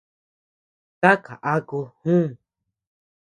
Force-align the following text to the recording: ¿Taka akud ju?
¿Taka 1.01 1.33
akud 1.53 1.87
ju? 2.03 2.17